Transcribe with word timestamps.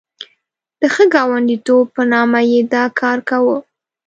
د 0.79 0.81
ښه 0.93 1.03
ګاونډیتوب 1.13 1.85
په 1.95 2.01
نامه 2.13 2.39
یې 2.49 2.59
دا 2.73 2.83
کار 2.99 3.17
کاوه. 3.29 3.57